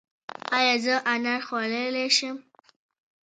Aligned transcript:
ایا 0.57 0.75
زه 0.83 0.93
انار 1.13 1.41
خوړلی 1.47 2.07
شم؟ 2.17 2.37